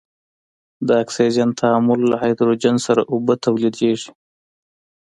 د 0.87 0.89
اکسجن 1.03 1.49
تعامل 1.59 1.99
له 2.11 2.15
هایدروجن 2.21 2.75
سره 2.87 3.01
اوبه 3.13 3.33
تولیدیږي. 3.45 4.11